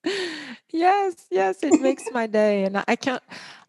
[0.72, 2.64] yes, yes, it makes my day.
[2.64, 3.24] And I can't,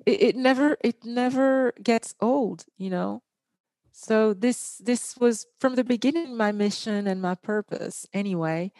[0.06, 3.22] it, it never, it never gets old, you know?
[3.98, 8.70] So this this was from the beginning my mission and my purpose anyway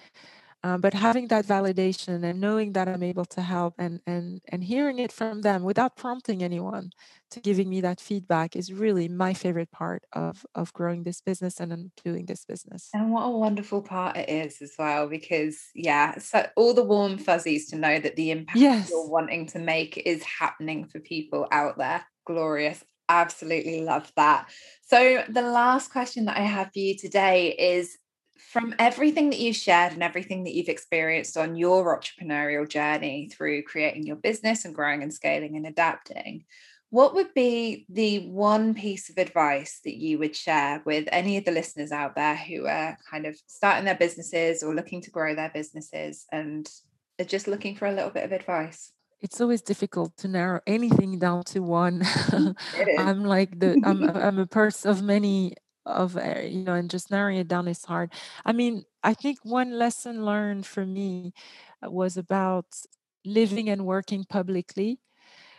[0.64, 4.64] uh, but having that validation and knowing that i'm able to help and and and
[4.64, 6.90] hearing it from them without prompting anyone
[7.30, 11.60] to giving me that feedback is really my favorite part of of growing this business
[11.60, 12.88] and doing this business.
[12.94, 17.18] And what a wonderful part it is as well because yeah so all the warm
[17.18, 18.90] fuzzies to know that the impact yes.
[18.90, 22.04] you're wanting to make is happening for people out there.
[22.26, 24.48] Glorious absolutely love that.
[24.82, 27.96] So, the last question that I have for you today is
[28.38, 33.62] from everything that you've shared and everything that you've experienced on your entrepreneurial journey through
[33.64, 36.44] creating your business and growing and scaling and adapting,
[36.90, 41.44] what would be the one piece of advice that you would share with any of
[41.44, 45.34] the listeners out there who are kind of starting their businesses or looking to grow
[45.34, 46.66] their businesses and
[47.18, 48.92] are just looking for a little bit of advice?
[49.20, 52.02] It's always difficult to narrow anything down to one.
[52.98, 55.54] I'm like the I'm I'm a person of many
[55.86, 58.12] of uh, you know, and just narrowing it down is hard.
[58.44, 61.32] I mean, I think one lesson learned for me
[61.84, 62.66] uh, was about
[63.24, 65.00] living and working publicly,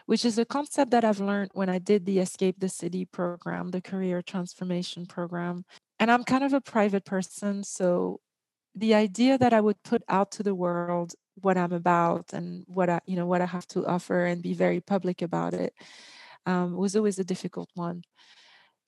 [0.05, 3.69] which is a concept that I've learned when I did the Escape the City program,
[3.69, 5.65] the career transformation program.
[5.99, 8.21] And I'm kind of a private person, so
[8.75, 12.89] the idea that I would put out to the world what I'm about and what
[12.89, 15.73] I, you know, what I have to offer and be very public about it
[16.45, 18.03] um, was always a difficult one.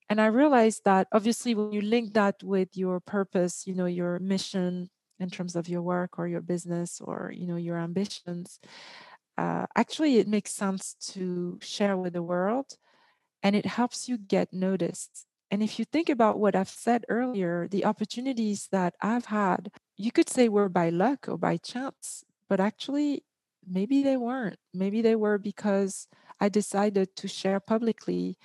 [0.09, 4.19] And I realized that obviously when you link that with your purpose, you know, your
[4.19, 4.89] mission
[5.19, 8.59] in terms of your work or your business or you know your ambitions,
[9.37, 12.75] uh, actually it makes sense to share with the world,
[13.43, 15.25] and it helps you get noticed.
[15.49, 20.11] And if you think about what I've said earlier, the opportunities that I've had, you
[20.11, 23.23] could say were by luck or by chance, but actually
[23.65, 24.59] maybe they weren't.
[24.73, 26.07] Maybe they were because
[26.41, 28.37] i decided to share publicly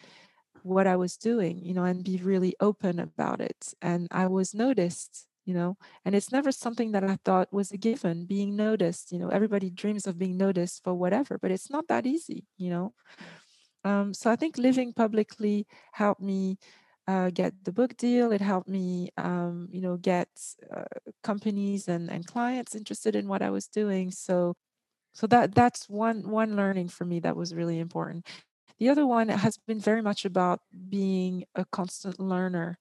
[0.63, 4.53] what i was doing you know and be really open about it and i was
[4.53, 9.13] noticed you know and it's never something that i thought was a given being noticed
[9.13, 12.71] you know everybody dreams of being noticed for whatever but it's not that easy you
[12.75, 12.87] know?
[13.85, 16.59] Um, so i think living publicly helped me
[17.09, 18.33] uh, get the book deal.
[18.33, 20.29] It helped me, um, you know, get
[20.75, 20.85] uh,
[21.23, 24.11] companies and, and clients interested in what I was doing.
[24.11, 24.55] So,
[25.15, 28.27] so that that's one one learning for me that was really important.
[28.79, 32.79] The other one has been very much about being a constant learner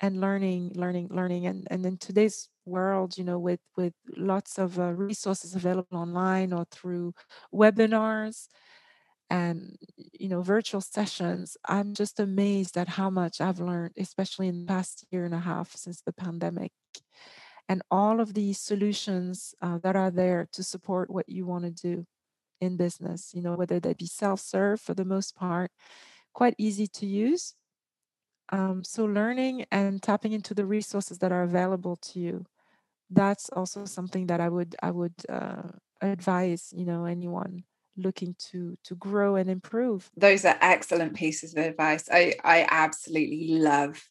[0.00, 1.46] and learning, learning, learning.
[1.46, 6.52] And and in today's world, you know, with with lots of uh, resources available online
[6.52, 7.14] or through
[7.54, 8.48] webinars,
[9.30, 9.76] and
[10.12, 14.66] you know virtual sessions i'm just amazed at how much i've learned especially in the
[14.66, 16.72] past year and a half since the pandemic
[17.68, 21.70] and all of these solutions uh, that are there to support what you want to
[21.70, 22.06] do
[22.60, 25.70] in business you know whether they be self-serve for the most part
[26.32, 27.54] quite easy to use
[28.50, 32.44] um, so learning and tapping into the resources that are available to you
[33.10, 35.62] that's also something that i would i would uh,
[36.00, 37.64] advise you know anyone
[37.96, 43.48] looking to to grow and improve those are excellent pieces of advice i i absolutely
[43.48, 44.08] love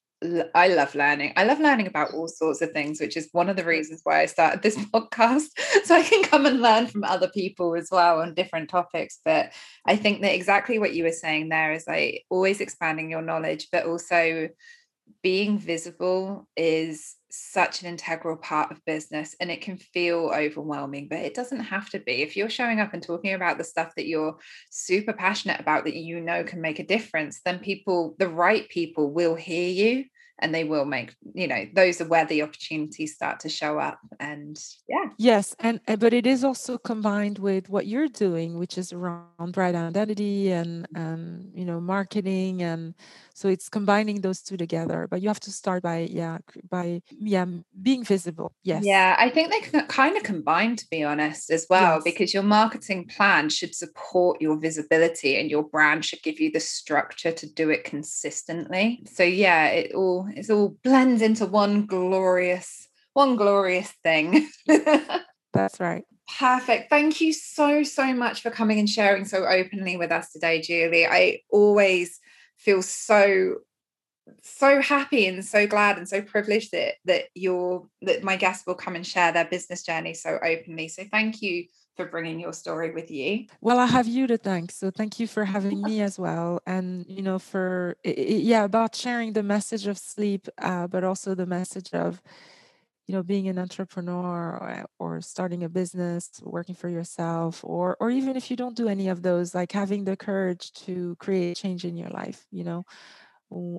[0.56, 1.34] I love learning.
[1.36, 4.22] I love learning about all sorts of things, which is one of the reasons why
[4.22, 5.50] I started this podcast.
[5.84, 9.20] So I can come and learn from other people as well on different topics.
[9.24, 9.52] But
[9.86, 13.68] I think that exactly what you were saying there is like always expanding your knowledge,
[13.72, 14.50] but also
[15.22, 21.20] being visible is such an integral part of business and it can feel overwhelming but
[21.20, 22.22] it doesn't have to be.
[22.22, 24.38] If you're showing up and talking about the stuff that you're
[24.70, 29.12] super passionate about that you know can make a difference then people the right people
[29.12, 30.06] will hear you
[30.40, 34.00] and they will make you know those are where the opportunities start to show up
[34.20, 34.58] and
[34.88, 38.92] yeah yes and eh, but it is also combined with what you're doing which is
[38.92, 42.94] around brand identity and and you know marketing and
[43.34, 46.38] so it's combining those two together but you have to start by yeah
[46.70, 47.46] by yeah
[47.82, 51.66] being visible yes yeah i think they can kind of combine to be honest as
[51.70, 52.04] well yes.
[52.04, 56.60] because your marketing plan should support your visibility and your brand should give you the
[56.60, 62.88] structure to do it consistently so yeah it all it's all blends into one glorious
[63.14, 64.48] one glorious thing
[65.54, 66.06] that's right
[66.40, 66.90] Perfect.
[66.90, 71.06] Thank you so, so much for coming and sharing so openly with us today, Julie.
[71.06, 72.20] I always
[72.58, 73.58] feel so
[74.42, 78.74] so happy and so glad and so privileged that that you're that my guests will
[78.74, 81.66] come and share their business journey so openly so thank you
[81.96, 83.46] for bringing your story with you.
[83.62, 86.62] Well i have you to thank so thank you for having me as well.
[86.66, 91.46] And you know for yeah about sharing the message of sleep uh, but also the
[91.46, 92.22] message of
[93.08, 98.10] you know being an entrepreneur or, or, starting a business working for yourself or or
[98.10, 101.86] even if you don't do any of those like having the courage to create change
[101.86, 102.84] in your life you know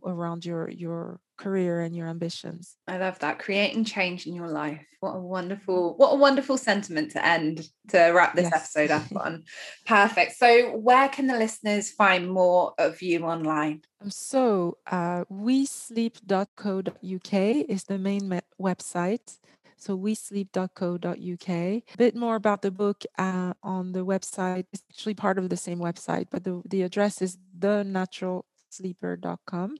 [0.04, 4.84] around your your career and your ambitions i love that creating change in your life
[5.01, 8.55] what a wonderful what a wonderful sentiment to end to wrap this yes.
[8.55, 9.45] episode up on
[9.87, 17.32] perfect so where can the listeners find more of you online um, so uh, wesleep.co.uk
[17.32, 19.39] is the main me- website
[19.76, 21.49] so wesleep.co.uk.
[21.49, 24.66] A bit more about the book uh, on the website.
[24.72, 29.76] It's actually part of the same website, but the, the address is the natural sleeper.com.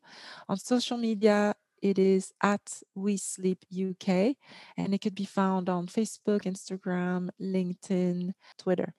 [0.49, 4.37] On social media, it is at WeSleep UK,
[4.77, 8.93] and it could be found on Facebook, Instagram, LinkedIn, Twitter.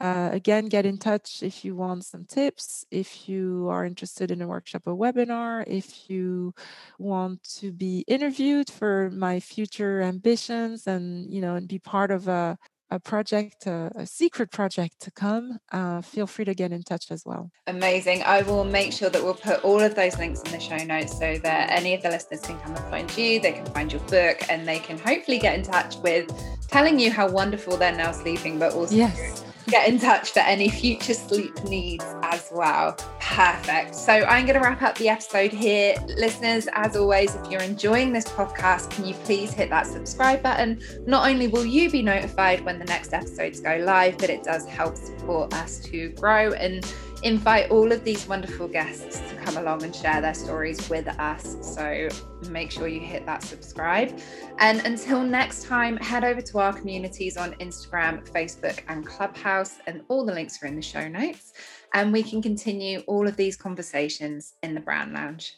[0.00, 4.42] Uh, again, get in touch if you want some tips, if you are interested in
[4.42, 6.54] a workshop or webinar, if you
[6.98, 12.28] want to be interviewed for my future ambitions and, you know, and be part of
[12.28, 12.58] a,
[12.90, 17.10] a project, a, a, secret project to come, uh, feel free to get in touch
[17.10, 17.50] as well.
[17.66, 18.22] Amazing.
[18.22, 21.18] I will make sure that we'll put all of those links in the show notes
[21.18, 24.02] so that any of the listeners can come and find you, they can find your
[24.02, 26.30] book, and they can hopefully get in touch with
[26.68, 30.68] telling you how wonderful they're now sleeping, but also yes get in touch for any
[30.68, 32.92] future sleep needs as well.
[33.20, 33.94] Perfect.
[33.94, 35.94] So I'm going to wrap up the episode here.
[36.16, 40.80] Listeners, as always, if you're enjoying this podcast, can you please hit that subscribe button?
[41.06, 44.66] Not only will you be notified when the next episodes go live, but it does
[44.66, 46.84] help support us to grow and
[47.22, 51.56] invite all of these wonderful guests to come along and share their stories with us.
[51.60, 52.08] So
[52.50, 54.18] make sure you hit that subscribe.
[54.58, 60.02] And until next time, head over to our communities on Instagram, Facebook, and Clubhouse, and
[60.08, 61.52] all the links are in the show notes.
[61.94, 65.56] And we can continue all of these conversations in the Brand Lounge.